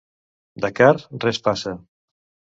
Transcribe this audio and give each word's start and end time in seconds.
De 0.63 0.71
car 0.79 0.87
res 1.25 1.39
passa. 1.49 1.75